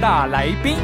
[0.00, 0.76] 大来宾，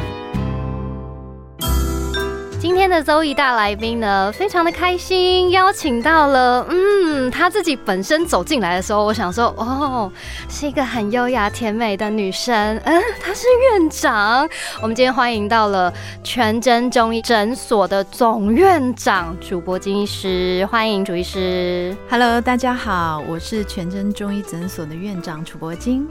[2.59, 10.11] 今天的 Zoe 大来宾呢，非常的开心，邀请到了，嗯，她自己本身走进来的时候，我想说，哦，
[10.49, 14.45] 是一个很优雅甜美的女生，嗯，她是院长。
[14.81, 21.95] 我们今天欢迎到了全真中医诊所的总院长主播金医师，欢迎主医师。
[22.09, 26.05] Hello，大家好，我是全真中医诊所的院长楚博金。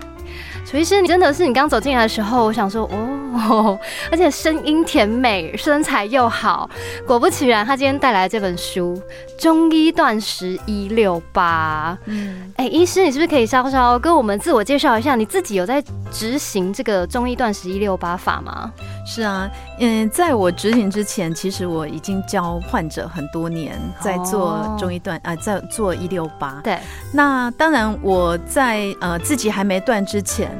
[0.64, 3.78] 楚医师，你真的是你刚走进来的时候，我想说哦，
[4.11, 6.69] 而且声音甜美，身材又好。
[7.06, 9.00] 果不其然，他今天带来这本书
[9.42, 11.97] 《中医断食一六八》。
[12.06, 18.72] 嗯，哎，医师，你是不是可以稍稍跟我们自我介绍一下，你自己有在执行这个中医断食一六八法吗？
[19.06, 26.61] 是啊，嗯，在我执行之前，其实我已经教患者很多年，在做中医断啊、呃，在做一六八。
[26.62, 26.78] 对，
[27.12, 30.50] 那当然我在呃自己还没断之前。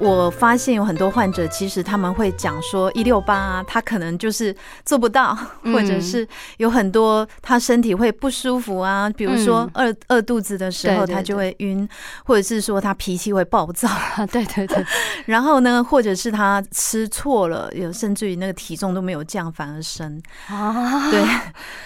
[0.00, 4.54] 我发现有很多患者，其实他们会讲说一六八啊，他可能就是
[4.84, 5.72] 做不到，嗯。
[5.74, 6.26] 或者是
[6.58, 11.88] 有很多他身体会不舒服啊，比如说饿饿肚子的时候，他就会晕，
[12.24, 13.88] 或者是说他脾气会暴躁，
[14.30, 14.84] 对 对对，
[15.26, 20.20] 然后呢，或者是他吃错了，有甚至于那个体重都没有降，反而升。
[20.48, 21.24] 啊，对，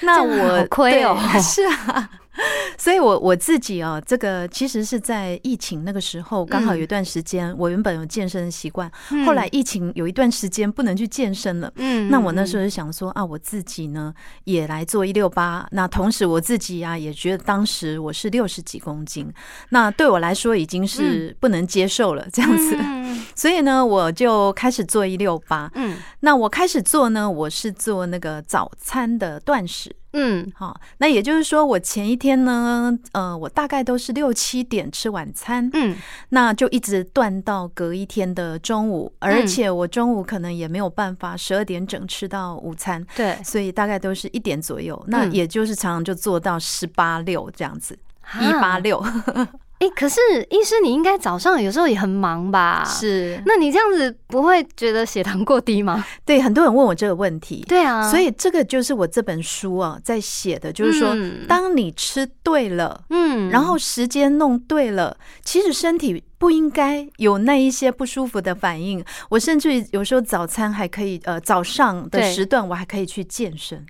[0.00, 1.18] 那我好亏哦。
[1.40, 2.08] 是啊。
[2.78, 8.90] 所以我，我自己啊，这个其实是在疫情那个时候，刚好有一段时间，我原本有健身的习惯，
[9.26, 14.12] 后来疫情有一段时间不能去健身了，嗯那我那时候就想说啊，我自己呢
[14.44, 19.32] 也来做一六八，那同时我自己啊也觉得当时我是六十几公斤，
[19.68, 23.22] 那对我来说已经是不能接受了这样子，嗯。
[23.36, 25.70] 所以呢，我就开始做一六八。
[25.74, 25.96] 嗯。
[26.20, 29.94] 那我开始做呢，我是做那个早餐的断食。
[30.12, 30.50] 嗯。
[30.54, 35.96] 好，那也就是说，我前一天呢，呃，我大概都是六七点吃晚餐，嗯。
[36.30, 45.02] 那就一直断到隔一天的中午，而且我中午可能也没有办法十二点整吃到午餐，对，所以大概都是一点左右。
[45.08, 45.32] 那嗯。
[45.32, 49.02] 也就是常常就做到十八六这样子，啊一八六
[49.82, 52.84] 哎、可是医师，你应该早上有时候也很忙吧？。
[52.84, 53.42] 是。
[53.44, 56.04] 那你这样子不会觉得血糖过低吗？
[56.24, 63.02] 对，很多人问我这个问题，对啊，所以这个就是我这本书啊在写的，就是说嗯，当你吃对了。
[63.10, 69.04] 嗯然后时间弄对了，其实身体不应该有那一些不舒服的反应。
[69.30, 73.84] 我甚至有时候早餐还可以，呃，早上的时段我还可以去健身，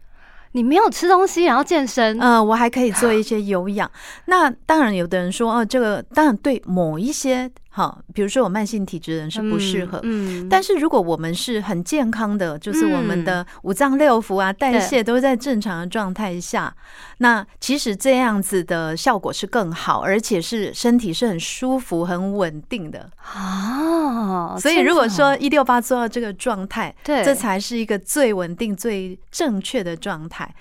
[0.52, 3.90] 你没有吃东西，然后健身，呃，我还可以做一些有氧。
[4.26, 9.98] 那当然，有的人说，哦，这个当然对某一些好，比如说有慢性体质的人是不适合。
[10.02, 16.76] 嗯，但是如果我们是很健康的，就是我们的五脏六腑啊、代谢都在正常的状态下，
[17.16, 23.08] 那其实这样子的效果是更好，而且是身体是很舒服、很稳定的。
[23.16, 30.54] 啊，所以如果说一六八做到这个状态，对这才是一个最稳定、最正确的状态。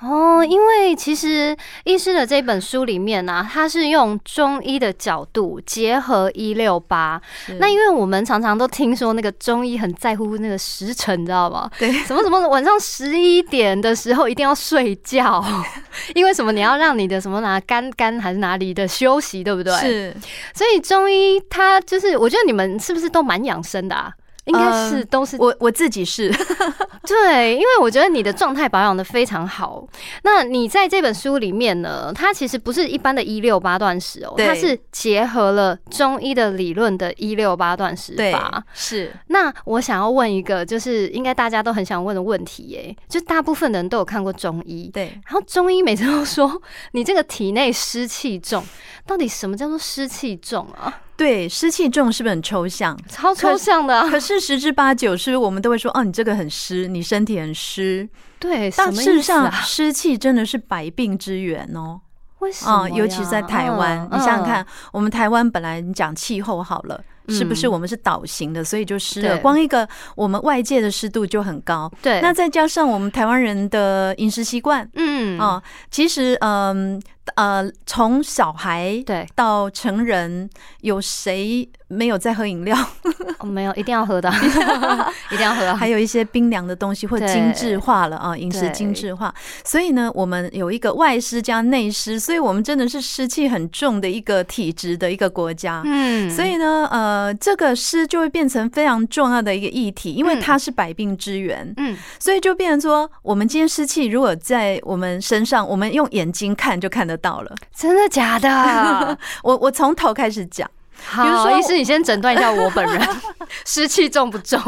[0.00, 7.20] 哦，因为其实医师的这本书里面呢、他是用中医的角度结合一六八。
[7.58, 11.68] 那因为我们常常都听说那个中医很在乎那个时辰，你知道吗？
[11.78, 15.44] 对什么什么晚上十一点的时候一定要睡觉，
[16.14, 19.76] 因为什么你要让你的什么哪肝肝还是哪里的休息，对不对？。
[19.80, 20.16] 是
[20.54, 24.12] 所以中医它就是，我觉得你们是不是都蛮养生的啊？
[24.48, 26.30] 应该是呃都是我我自己是
[27.06, 29.86] 对，因为我觉得你的状态保养的非常好。
[30.24, 38.62] 那你在这本书里面呢，它其实不是一般的一六八断食哦，它是结合了中医的理论的一六八断食对法。
[38.74, 45.06] 是那我想要问一个，就是应该大家都很想问的问题，耶，就大部分人都有看过中医，对。
[45.26, 46.60] 然后中医每次都说
[46.92, 48.62] 你这个体内湿气重，
[49.06, 51.02] 到底什么叫做湿气重啊？
[51.18, 52.96] 对，湿气重是不是很抽象？
[53.08, 58.08] 超抽象的、啊，可是十之八九是不是我们都会说，哦，你这个很湿，你身体很湿。
[58.38, 59.50] 对，但事实上？
[59.50, 62.00] 湿气真的是百病之源哦。
[62.38, 62.94] 为什么呀？
[62.94, 67.02] 啊、尤其是在台湾，嗯你想想，嗯看，我们台湾本来你讲气候好了。
[67.28, 67.72] 是不是嗯。
[67.72, 69.38] 我们是岛型的，所以就湿了？
[69.38, 75.38] 光一个我们外界的湿度就很高，对，那再加上我们台湾人的饮食习惯嗯。
[75.38, 77.00] 啊、其实嗯
[77.36, 79.26] 呃，从小孩对。
[79.34, 80.48] 到成人，
[80.80, 82.76] 有谁没有在喝饮料？
[83.38, 84.30] 哦没有，一定要喝的，
[85.30, 85.74] 一定要喝。
[85.74, 89.32] 还有一些冰凉的东西会精致化了啊，饮食精致化。
[89.64, 95.82] 所以呢，我们有一个外湿加内湿，所以我们真的是湿气很重的一个体质的一个国家。
[95.84, 101.72] 嗯所以呢，呃，这个湿就会变成非常重要的一个议题，因为嗯它是百病之源。
[101.76, 107.54] 嗯，所以就变成说，我们今天湿气如果在我们身上，我们用眼睛看就看得到了。
[107.74, 109.16] 真的假的？
[109.42, 113.00] 我我从头开始讲，好，比如说医师，你先诊断一下我本人
[113.64, 114.60] 湿气重不重？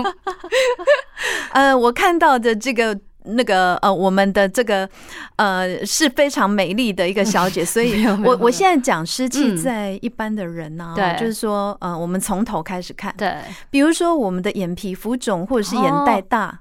[1.52, 2.98] 呃，我看到的这个。
[3.24, 4.88] 那个呃，我们的这个
[5.36, 9.56] 呃是非常美丽的一个小姐，所以我我现在讲湿气嗯。
[9.58, 11.14] 在一般的人呢、对。
[11.20, 13.36] 就是说呃，我们从头开始看，对，
[13.68, 16.60] 比如说我们的眼皮浮肿或者是眼袋大，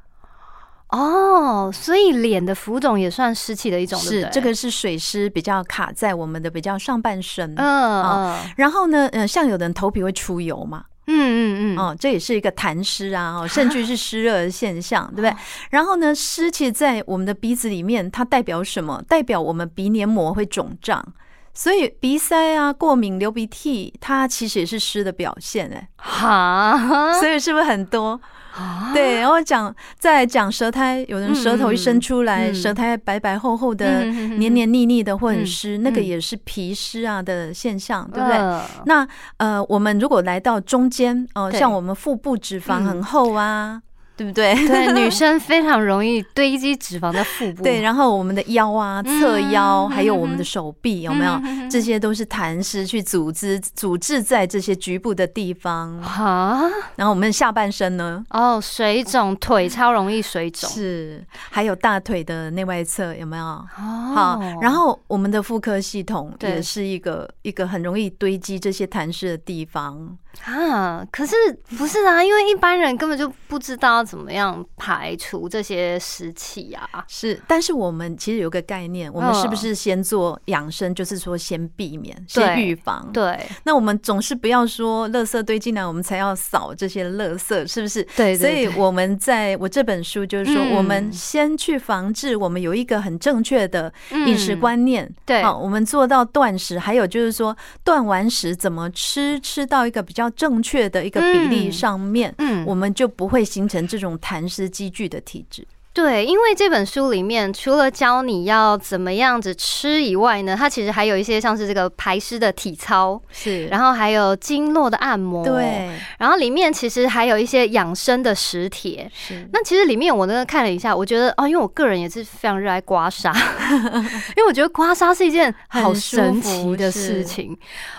[0.90, 7.54] 哦，所以脸的浮肿也算湿气的一种，是这个是水湿比较卡在我们的比较上半身。
[7.56, 15.30] 嗯哦嗯然后呢，呃，像有的人头皮会出油嘛，嗯嗯嗯，哦，这也是一个痰湿啊，哦，甚至是湿热的现象，对不对？
[15.30, 15.36] 哦
[15.70, 19.00] 然后呢，湿气在我们的鼻子里面，它代表什么？
[19.08, 21.06] 代表我们鼻黏膜会肿胀，
[21.54, 28.20] 所以鼻塞啊、过敏、流鼻涕，它其实也是湿的表现，哎，哈，所以是不是很多？
[28.60, 28.92] 啊？
[28.94, 36.04] 对，然后讲再来讲舌苔，有人舌头一伸出来，舌苔白白厚厚的、黏黏腻腻的或很嗯湿，那个嗯。
[36.06, 38.38] 也是皮湿啊的现象，对不对？
[38.38, 39.08] 嗯那
[39.38, 41.60] 呃，我们如果来到中间哦、对。
[41.60, 42.86] 像我们腹部脂肪嗯。
[42.86, 43.82] 很厚啊，
[44.20, 44.54] 对不对？
[44.68, 47.64] 对，女生非常容易堆积脂肪在腹部。
[47.64, 51.40] 对，然后我们的腰啊、嗯侧腰，嗯还有我们嗯的手臂，有没有？
[51.72, 55.98] 这些都是痰湿去组织、组织在这些局部的地方。
[56.02, 60.70] 哈，然后我们下半身呢，哦，水肿，腿超容易水肿。
[60.70, 63.46] 是还有大腿的内外侧，有没有？
[63.46, 70.18] 哦，好，然后我们的妇科系统对也是一个一个很容易堆积这些痰湿的地方。
[70.44, 71.36] 啊，可是
[71.78, 76.88] 不是啊，因为一般人根本就不知道怎么样排除这些湿气啊。
[77.08, 83.10] 是，但是我们其实有个概念，我们是不是先做养生，就是说先避免、先预防？。
[83.14, 88.04] 对那我们总是不要说垃圾堆进来，我们才要扫这些垃圾，是不是？
[88.16, 95.10] 对，所以我们在我这本书就是说，嗯我们先去防治，我们有一个很正确的饮食嗯观念。
[95.26, 105.64] 对好，我们做到断食，还有就是说断完食怎么吃，吃到一个比较正确的一个比例嗯上面，嗯我们就不会形成这种痰湿积聚的体质。
[106.02, 119.12] 对，因为这本书里面除了教你要怎么样子吃以外呢，它其实还有一些像是这个排湿的体操，是然后还有经络的按摩，，对，然后里面其实还有一些养生的食帖。
[119.14, 123.36] 是那其实里面我呢看了一下，我觉得哦，因为我个人也是非常热爱刮痧，
[124.38, 127.58] 因为我觉得刮痧是一件好很神奇的事情。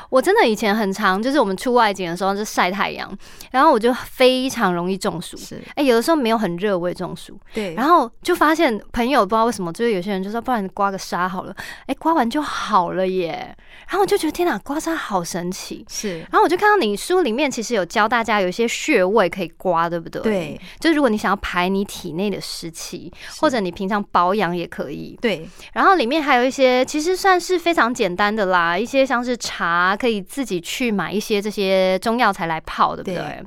[0.08, 3.08] 我真的以前很常，就是我们出外景的时候就晒太阳，
[3.52, 5.36] 然后我就非常容易中暑。
[5.36, 7.38] 是，哎、有的时候没有很热，我也中暑。
[7.54, 7.89] 对，然后
[8.22, 11.54] 就发现朋友不知道为什么，就是有些人就说，不然你刮个痧好了，
[11.86, 13.56] 哎、刮完就好了耶。
[13.88, 15.84] 然后我就觉得天哪，刮痧好神奇。
[15.88, 20.22] 是，然后我就看到你书里面其实有教大家有一些穴位可以刮，对不对？
[20.22, 25.18] 对，就是如果你想要排你体内的湿气，或者你平常保养也可以。
[25.20, 33.16] 对，然后里面还有一些其实算是非常简单的啦，一些像是茶，可以自己去买一些这些中药材来泡，对不对？
[33.16, 33.44] 对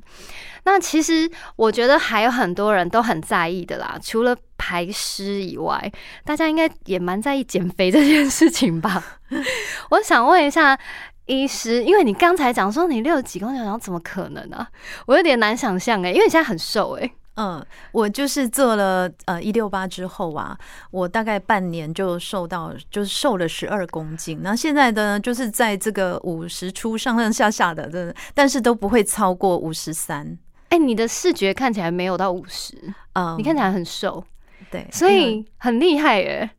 [0.66, 5.92] 那其实我觉得还有很多人都很在意的啦，除了排湿以外，
[6.26, 9.20] 大家应该也蛮在意减肥这件事情吧？
[9.92, 10.80] 我想问一下。
[11.26, 14.68] 医师，因为你刚才讲说你六十几公斤，然后怎么可能啊？
[15.06, 20.54] 我有点难想象哎、因为你现在很瘦哎、嗯，我就是做了呃一六八之后啊，
[20.92, 24.42] 我大概半年就瘦到就是瘦了十二公斤。
[24.44, 30.38] 那现在的呢，就是在这个五十出上上下下的，真的，但是都不会超过五十三。
[30.74, 32.76] 哎、你的视觉看起来没有到五十，
[33.14, 34.24] 嗯，你看起来很瘦，
[34.72, 36.50] 对，所以很厉害耶。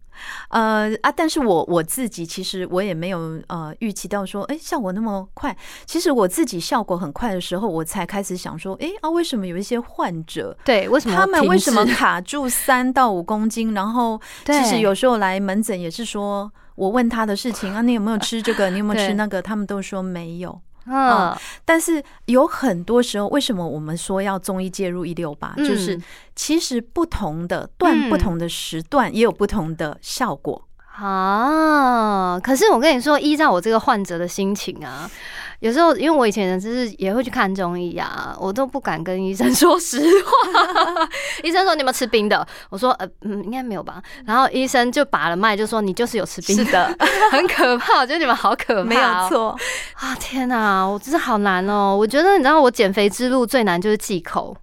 [0.50, 5.54] 呃啊，但是我我自己其实我也没有呃预期到说，哎、效果那么快。
[5.84, 13.74] 其实我自己效果很快的时候，我才开始想说，哎、啊，为什么有一些患者对，为什么他们为什么卡住三到五公斤？
[13.74, 18.70] 然后 其实有时候来门诊也是说，我问他的事情啊，你有没有吃这个？
[18.70, 19.42] 你有没有吃那个？
[19.42, 20.60] 他们都说没有。
[20.86, 25.54] 嗯但是有很多时候，为什么我们说要中医介入一六八？
[25.56, 26.00] 嗯就是
[26.36, 30.66] 其实不同的段、嗯不同的时段也有不同的效果。
[30.96, 35.10] 啊，可是我跟你说，依照我这个患者的心情啊，
[35.58, 41.08] 有时候因为我以前就是也会去看中医啊，我都不敢跟医生说实话。
[41.42, 42.46] 医生说你有没有吃冰的？
[42.70, 44.00] 我说呃嗯，应该没有吧。
[44.24, 46.96] 然后医生就把了脉，就说你就是有吃冰的，
[47.32, 47.98] 很可怕。
[47.98, 49.56] 我觉得你们好可怕，没有错
[49.94, 50.14] 啊！
[50.20, 51.96] 天哪，我真是好难哦。
[51.98, 54.56] 我觉得你知道，我减肥之路最难就是忌口。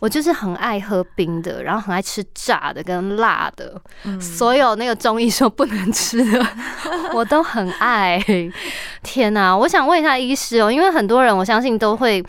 [0.00, 3.80] 我就是很爱喝冰的，然后很爱吃炸的跟辣的，
[4.20, 6.46] 所有那个中医说不能吃的，
[7.14, 8.22] 我都很爱。
[9.02, 12.22] 天哪，我想问一下医师哦，因为很多人我相信都会，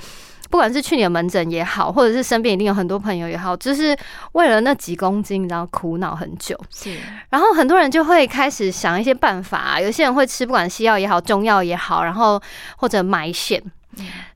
[0.49, 3.95] 不管是去你的门诊也好，或者是身边一定有很多朋友也好，就是
[4.31, 6.59] 为了那几公斤，然后苦恼很久。
[6.73, 6.95] 是，
[7.29, 12.41] 然后很多人就会开始想一些办法，有些人会吃不管西药也好，中药也好，然后
[12.77, 13.61] 或者埋线。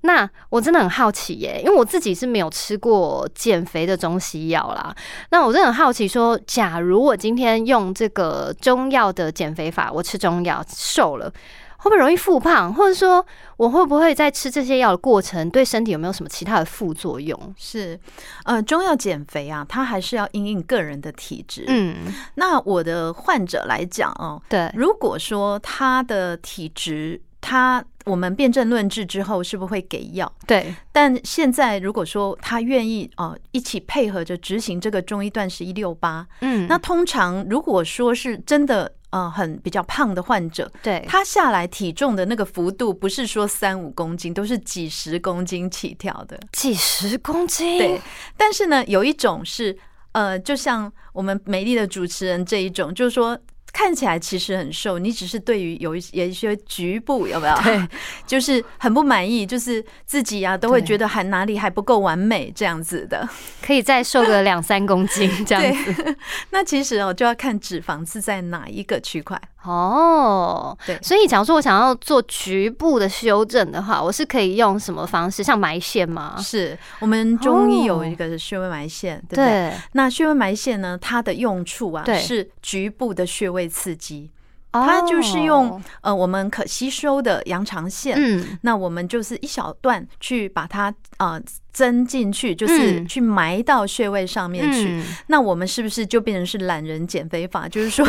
[0.02, 4.94] 那我真的很好奇耶，因为我自己是没有吃过减肥的中西药啦。
[5.30, 11.30] 那我真的很好奇，说假如我今天用这个中药的减肥法，我吃中药瘦了，
[11.78, 12.74] 会不会容易复胖？
[12.74, 13.26] 或者说
[13.58, 17.56] 我会不会在吃这些药的过程，对身体有没有什么其他的副作用？
[17.56, 17.98] 是，
[18.46, 21.64] 呃，中药减肥啊，它还是要因应个人的体质。
[21.68, 30.32] 嗯，那我的患者来讲哦，对，如果说他的体质，他我们辩证论治之后，是不是会给药？
[30.46, 30.74] 对。
[30.92, 47.78] 但现在如果说他愿意哦，一起配合着执行这个中医断食一六八，嗯，那通常如果说是真的呃很比较胖的患者，对，他下来体重的那个幅度不是说三五公斤，都是几十公斤起跳的，几十公斤。
[47.78, 48.02] 对。
[48.36, 49.78] 但是呢，有一种是
[50.12, 53.38] 呃，就像我们美丽的主持人这一种，就是说。
[53.74, 57.56] 看起来其实很瘦，你只是对于有一有一些局部有没有？
[57.64, 57.88] 对，
[58.28, 63.28] 就是很不满意，就是自己啊都会觉得还哪里还不够完美这样子的，
[63.64, 66.16] 可以再瘦个两三公斤这样子。
[66.52, 70.78] 那其实哦就要看脂肪是在哪一个区块哦。
[70.86, 75.42] 对，所以假如说我想要做局部的修正的话，我是可以用什么方式？
[75.44, 76.36] 像埋线吗？
[76.40, 79.74] 是我们中医有一个穴位埋线，对不对？
[79.94, 83.63] 那穴位埋线呢，它的用处啊是局部的穴位。
[83.68, 84.30] 刺激，
[84.72, 91.42] 它就是用呃我们可吸收的羊肠线，嗯，那我们就是一小段去把它呃
[91.72, 95.02] 增进去，就是去埋到穴位上面去。
[95.28, 97.68] 那我们是不是就变成是懒人减肥法？
[97.68, 98.06] 就是说。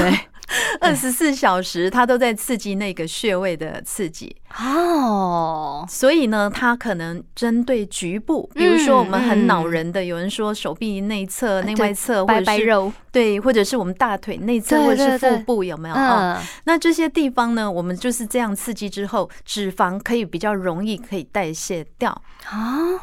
[0.81, 16.41] 二十四小时，它都在刺激那个穴位的刺激哦，所以呢，它可能针对局部，比如说我们很恼人的，有人说手臂内侧、内外侧，白白肉，对，或者是我们大腿内侧，或者是腹部，有没有啊？
[16.65, 22.11] 那这些地方呢，我们就是这样刺激之后，脂肪可以比较容易可以代谢掉
[22.51, 23.01] 啊。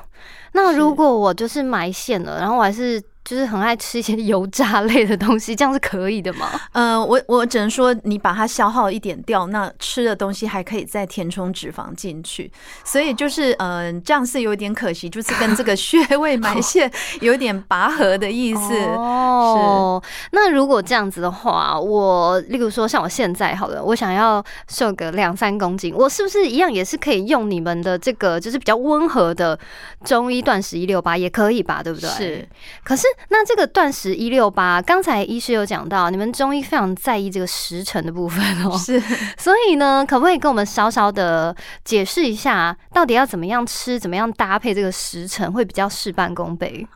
[0.53, 3.01] 那如果我就是埋线了，然后我还是。
[3.23, 6.49] 就是很爱吃一些油炸类的东西，这样是可以的吗？
[6.73, 12.51] 呃，我我只能说你把它消耗一点掉，那吃的东西还可以再填充脂肪进去，
[12.83, 18.73] 所以就是嗯，这样是有点可惜，就是跟这个穴位埋线有点拔河的意思。
[18.97, 20.01] 哦，
[20.31, 29.57] 那如果这样子的话，我例如说像我现在好了，我想要瘦个两三公斤，我是不是一样也是可以用你们的这个就是比较温和的
[30.03, 31.83] 中医断食一六八也可以吧？
[31.83, 32.09] 对不对？
[32.09, 32.49] 是，
[32.83, 33.10] 可是。
[33.29, 38.77] 那这个断食一六八，刚才医师有讲到，你们中医非常在意这个时辰的部分哦。
[38.77, 38.99] 是，
[39.37, 46.87] 所以呢，可不可以跟我们稍稍的解释一下，到底要怎么样吃，怎么样搭配这个时辰会比较事半功倍？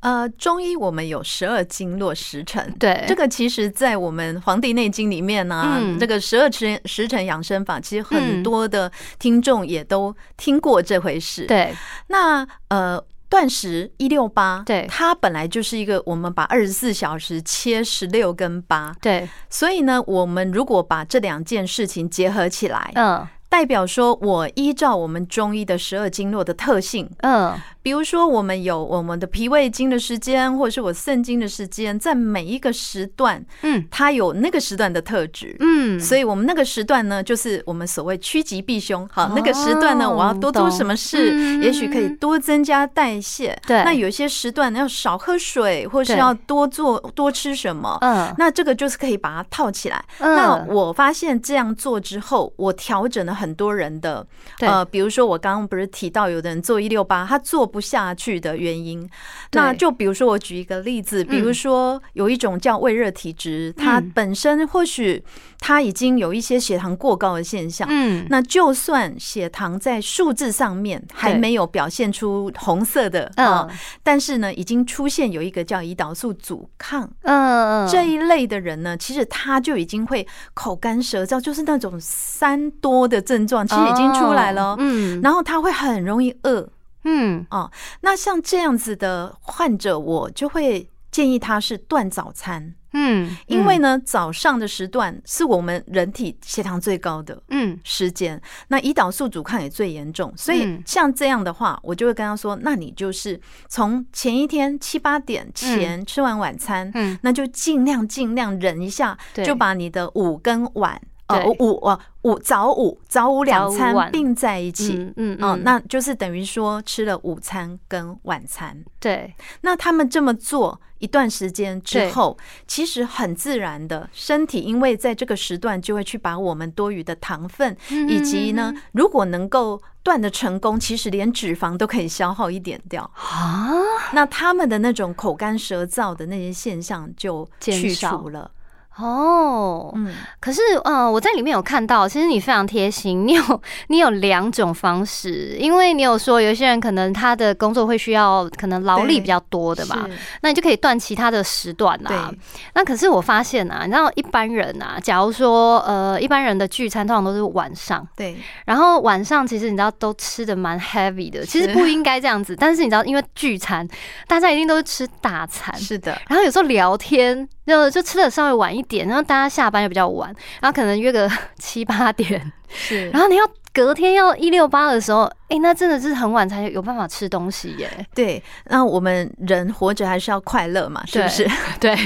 [0.00, 11.46] 呃，中医我们有十二经络时辰，对，这个其实在我们《黄帝内经》里面呢，这个十二时时辰养生法，其实很多的听众也都听过这回事。
[11.46, 11.74] 对，
[12.06, 13.02] 那呃。
[13.28, 27.54] 断食一六八，对，它本来就是一个我们把二十四小时切十六跟八，对，所以呢，我们如果把这两件事情结合起来，嗯，代表说我依照我们中医的十二经络的特性，嗯。
[27.88, 39.08] 比如说，我们有我们的脾胃经的时间，或者是我肾经的时间，在每一个时段，嗯，它有那个时段的特质，嗯，所以我们那个时段呢，就是我们所谓趋吉避凶。
[39.10, 43.58] 好，那个时段呢，我要多做什么事，也许可以多增加代谢。
[43.66, 50.04] 对，那有些时段要少喝水，或是要多做多吃什么，嗯，那这个就是可以把它套起来。
[50.18, 54.26] 那我发现这样做之后，我调整了很多人的，
[54.60, 57.77] 呃，比如说我刚刚不是提到有的人做一六八，他做不。
[57.78, 59.08] 不下去的原因。
[59.52, 65.22] 那就比如说，我举一个例子，比如说有一种叫胃热体质，它本身或许
[65.60, 67.86] 它已经有一些血糖过高的现象。
[67.88, 73.68] 嗯，那就算血糖在数字上面还没有表现出红色的啊，
[74.02, 77.08] 但是呢，已经出现有一个叫胰岛素阻抗。
[77.22, 84.74] 嗯，这一类的人呢，其实他就已经会口干舌燥，就是那种三多的症状，其实已经出来了。
[84.80, 86.68] 嗯，然后他会很容易饿。
[87.08, 87.46] 嗯。
[87.50, 87.70] 哦，
[88.02, 92.74] 那像这样子的患者，我就会建议他是断早餐。
[92.94, 97.78] 嗯，因为呢，早上的时段是我们人体血糖最高的嗯。
[97.84, 103.38] 时间，那胰岛素阻抗也最严重，所以像这样的话，我就会跟他说，那你就是
[103.68, 110.98] 从前一天七八点前吃完晚餐，嗯，那就尽量尽量忍一下，就把你的午跟晚。
[111.28, 118.82] 呃，午啊午早午早午两餐并在一起，嗯嗯，那就是等于说吃了午餐跟晚餐。
[118.98, 127.76] 对，那他们这么做一段时间之后，其实很自然的，身体因为在这个时段就会去把我们多余的糖分，
[128.08, 133.70] 以及呢，如果能够断的成功，其实连脂肪都可以消耗一点掉啊。
[134.12, 138.50] 那他们的那种口干舌燥的那些现象就去除了。
[138.98, 150.04] 哦，嗯，可是，呃，我在里面有看到，其实你非常贴心，你有你有两种方式，因为你有说有些人可能他的工作会需要可能劳力比较多的嘛，
[150.42, 152.32] 那你就可以断其他的时段啊。
[152.74, 158.36] 那可是我发现啊，你知道一般人啊，假如说呃一般人的聚餐通常都是晚上，对，
[158.66, 163.86] 然后晚上其实你知道都吃的蛮 heavy 的，其实不应该这样子，但是你知道因为聚餐，
[164.26, 168.84] 大家一定都是吃大餐，是的，然后有时候聊天就就吃的稍微晚一。
[168.88, 177.88] 点，然后大家下班又比较晚，然后可能约个 七八点，是，然后你要隔天要一六八的时候，哎，那真的是很晚才有办法吃东西耶。
[178.14, 181.48] 对，那我们人活着还是要快乐嘛，是不是？
[181.78, 181.96] 对。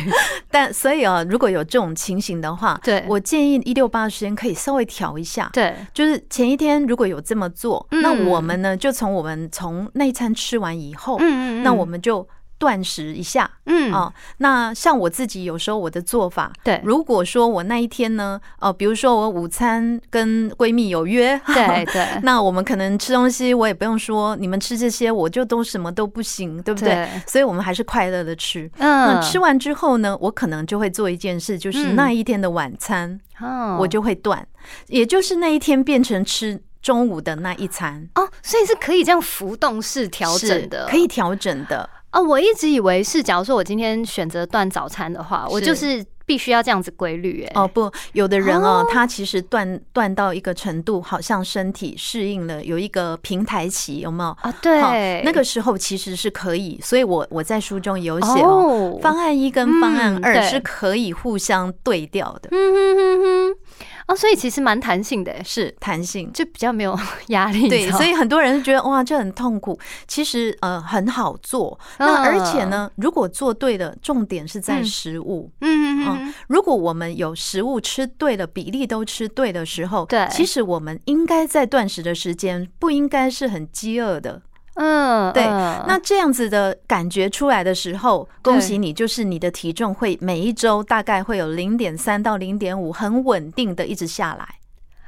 [0.51, 5.49] 但所以啊，如果有这种情形的话，对我建议一六八的时间可以稍微调一下。
[5.53, 12.29] 对，就是前一天如果有这么做，那我们呢就从我们从那餐吃完以后，嗯嗯，那我们就。
[12.62, 13.92] 断食一下，嗯。
[13.92, 27.09] 啊，那像我自己有时候我的做法，对，如果说我那一天呢，哦，比如说我午餐跟闺蜜有约，对 对，那我们可能吃东西，我也不用说你们吃这些，我就都什么都不行，对不对？
[27.26, 28.71] 所以我们还是快乐的吃。
[28.78, 34.47] 嗯，吃完之后呢，我可能就会做一件事，就是那一天的晚餐，哦，我就会断，
[34.87, 38.09] 也就是那一天变成吃中午的那一餐。
[38.14, 41.90] 哦，所以是可以这样浮动式调整的，可以调整的。
[42.12, 47.44] 哦，我一直以为是，假如说我今天选择断早餐的话，我就是必须要这样子规律。
[47.44, 54.55] 哎，哦不，有的人哦，他其实断断到一个程度，好像身体适应了，有一个平台期，有没有啊？
[54.61, 56.79] 对，那个时候其实是可以。
[56.83, 62.51] 所以我我在书中有写哦，方案一跟方案二是可以互相对调的。
[62.53, 63.41] 嗯哼哼哼。
[64.12, 66.98] 哦，所以其实蛮弹性的，是弹性，就比较没有
[67.29, 67.68] 压力。
[67.68, 69.79] 对，所以很多人觉得哇，这很痛苦。
[70.07, 71.79] 其实呃很好做。
[71.98, 75.51] 那而且呢，如果做对的，重点是在食物。
[75.61, 76.35] 嗯嗯嗯。
[76.48, 84.42] 如果我们有食物吃对的，比例都吃对的时候，对，其实我们应该在断食的时间不应该是很饥饿的。
[84.74, 94.48] 嗯，对，那这样子的感觉出来的时候，恭喜你，就是你的体重会每一周大概会有零点三到零点五，很稳定的一直下来。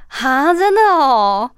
[0.07, 1.49] 哈，真的哦，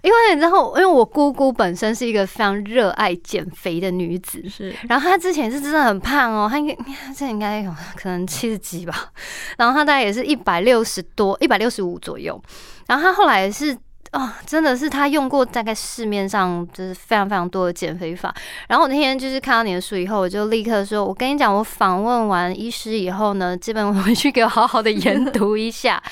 [0.00, 6.76] 因为然后因为我姑姑本身是一个非常热爱减肥的女子，是，然后她之前是真的很胖哦，她应该
[7.16, 9.10] 这应该有可能七十几吧，
[9.58, 12.40] 然后她大概也是一百六十多，一百六十五左右，
[12.86, 13.76] 然后她后来是。
[14.16, 18.34] 哦，真的是他用过大概市面上就是非常非常多的减肥法。
[18.66, 26.02] 然后我那天就是看到你的书以后，我就立刻说：“我跟你讲，我访问完医师以后呢，基本回去给我好好的研 读一下，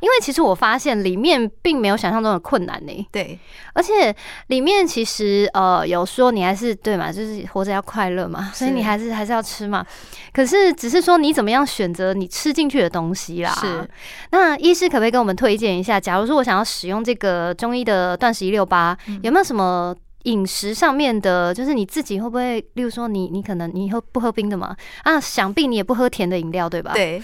[0.00, 3.06] 因为其实我发现里面并没有想象中的困难呢。
[3.12, 3.38] 对，
[3.74, 4.12] 而且
[4.48, 9.86] 里面其实呃有说你还是对嘛，就是活着要快乐嘛，所以你还是还是要吃嘛。
[10.32, 13.56] 可是只是说你怎么样选择你吃进去的东西啦。
[13.60, 13.88] 是，
[14.30, 16.00] 那医师可不可以跟我们推荐一下？
[16.00, 17.51] 假如说我想要使用这个。
[17.54, 21.52] 中医的断食一六八有没有什么饮食上面的？
[21.52, 24.76] 就是你自己会不会，例如说你你可能你喝不喝冰的嘛？
[25.02, 26.92] 啊，想必你也不喝甜的饮料对吧？
[26.94, 27.22] 对。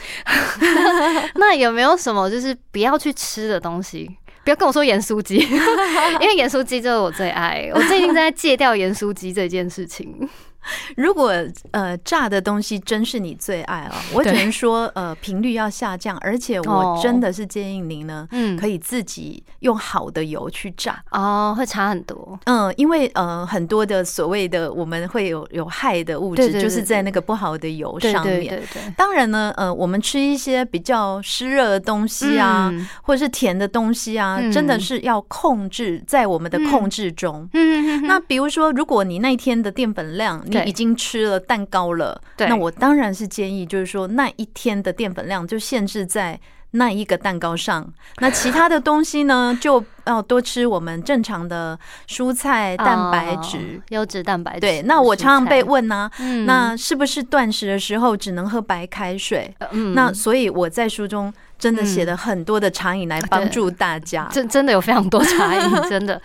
[1.36, 4.10] 那有没有什么就是不要去吃的东西？
[4.44, 5.36] 不要跟我说盐酥鸡，
[6.20, 7.70] 因为盐酥鸡就是我最爱。
[7.74, 10.28] 我最近在戒掉盐酥鸡这件事情。
[10.96, 11.32] 如果
[11.72, 21.02] 呃炸的东西真是你最爱啊，我只能说呃频率要下降，而且我哦真的是建议您呢，嗯可以自己用好的油去炸。
[21.10, 22.38] 哦，会差很多。
[22.44, 28.40] 嗯，因为呃很多的所谓的我们会有有害的物质，就是在那个不好的油上面。
[28.40, 37.48] 对对对，当然呢，呃，我们吃一些比较湿热的东西啊，嗯或者是甜的东西啊，嗯真的是要控制在我们的控制中。
[37.52, 42.48] 嗯那比如说，如果你那一天的淀粉量已经吃了蛋糕了，对。
[42.48, 46.38] 那我当然是建议，就是说那一天的淀粉量就限制在
[46.72, 53.82] 那一个蛋糕上，那其他的东西呢，就要多吃我们正常的蔬菜、蛋白质哦。
[53.90, 54.60] 优质蛋白质。
[54.60, 59.54] 对，那我常常被，问呢、嗯那是不是断食的时候只能喝白开水？
[59.58, 64.28] 呃嗯那所以我在书中真的写了很多的茶饮来帮助大家。
[64.32, 66.20] 真真的有非常多茶饮， 真的。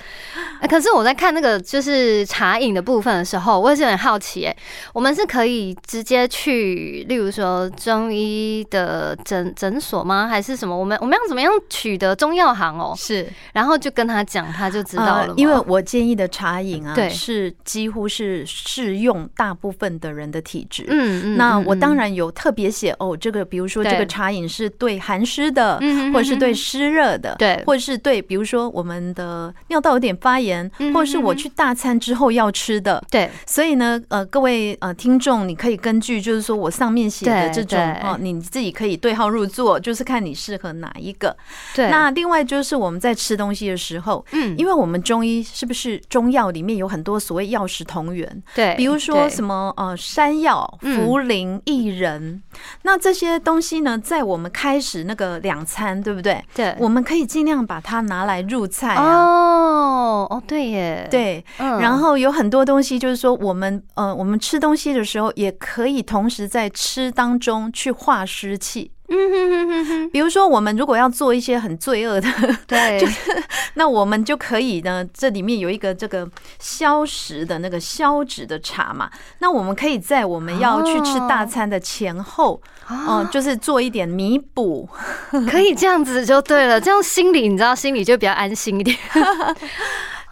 [0.61, 4.55] 呃可是我在看那个就是茶饮的部分的时候，我也是很好奇，哎，
[4.93, 10.27] 我们是可以直接去，例如说中医的诊诊所吗？
[10.27, 10.77] 还是什么？
[10.77, 12.93] 我们我们要怎么样取得中药行哦？
[12.97, 17.09] 是然后就跟他讲，他就知道了、呃因为我建议的茶饮啊，对。
[17.09, 20.85] 是几乎是适用大部分的人的体质。
[20.89, 27.63] 嗯嗯那我当然然有特别写哦，这个比如说这个茶饮是对寒湿的，嗯或者是对湿热的，对。
[27.65, 33.01] 或者是对比如说我们的尿道有点发炎，嗯或者是我去大餐之后要吃的。
[33.09, 33.29] 对。
[33.47, 41.33] 所以呢，呃，各位呃听众，你可以根据就是说我上面写的这种哦，你自己可以对号入座，就是看你适合哪一个。
[41.73, 44.55] 对，那另外就是我们在吃东西的时候，嗯。
[44.57, 51.05] 因为我们中医是不是中药里面有很多所谓药食同源，对，比如说什么么呃山药、嗯。
[51.05, 52.41] 茯苓、薏仁，
[52.83, 56.41] 那这些东西呢，在我们开始那个两餐，对不对？
[56.55, 59.03] 对，我们可以尽量把它拿来入菜啊。
[59.03, 61.79] 哦哦对耶，，对，嗯。
[61.79, 68.92] 然后有很多东西，就是说我们呃，我们吃东西的时候，也可以同时在吃当中去化湿气。
[69.09, 72.27] 嗯哼哼哼哼，比如说，我们如果要做一些很罪恶的，
[72.65, 73.05] 对，
[73.75, 76.27] 那我们就可以呢，这里面有一个这个
[76.59, 84.87] 消食的那个消脂的茶嘛，那我们可以在我们要去吃大餐的前后，哦、就是做一点弥补。
[85.49, 88.97] 可以这样子就对了，这样心里你知道心里就比较安心一点。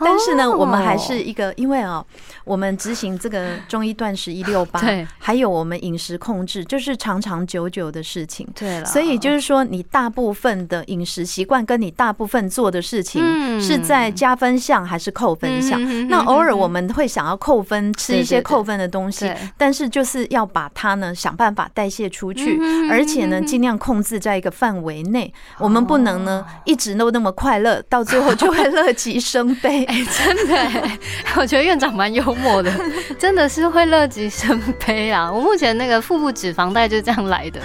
[0.04, 2.04] 但是呢，哦我们还是一个，因为哦，
[2.52, 8.46] 我们执行这个中医断食一六八，对，还有我们饮食控制，就是长长久久的事情。
[8.54, 13.62] 对了，所以就是说，你大部分的饮食习惯跟你大部分做的事情嗯。
[13.62, 15.80] 是在加分项还是扣分项？
[16.10, 22.60] 那偶尔我们会想要扣分，吃一些扣分的东西对，但是就是要把它呢想办法代谢出去。
[22.90, 25.34] 而且呢尽量控制在一个范围内。
[25.58, 29.86] 我们不能呢哦一直都那么快乐，到最后就会乐极生悲。
[29.92, 31.00] 哎，真的耶，
[31.38, 32.72] 我觉得院长蛮幽默的，
[33.20, 35.32] 真的是会乐极生悲啊！
[35.32, 37.60] 我目前那个腹部脂肪带就是这样来的。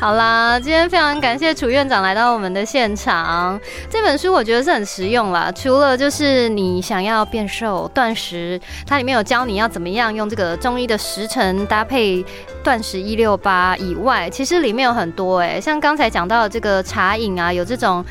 [0.00, 3.58] 好啦，今天非常感谢楚院长来到我们的现场。
[3.88, 12.24] 这本书我觉得是很实用啦，除了就是你想要变瘦、断食，它里面有教你要怎么样用这个中医的时辰搭配
[12.62, 18.04] 断食一六八以外，其实里面有很多哎、像刚才讲到的这个茶饮啊，有这种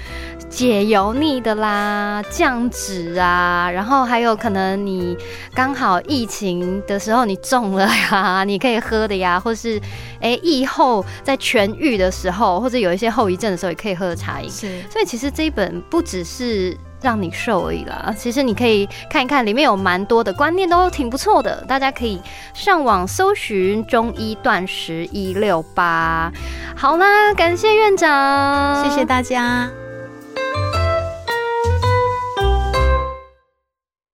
[0.54, 5.18] 解油腻的啦、降脂啊，然后还有可能你
[5.56, 9.82] 刚好疫情的时候你中了呀， 你可以喝的呀，或是
[10.22, 14.50] 哎疫后在痊愈的时候，或者有一些后遗症的时候也可以喝的茶饮。
[14.50, 22.22] 是所以其实这一本不只是让你瘦而已啦，其实你可以看一看，里面有蛮多的观念都挺不错的，大家可以
[22.54, 26.32] 上网搜寻中医断食一六八。
[26.76, 29.68] 好啦，感谢院长，谢谢大家。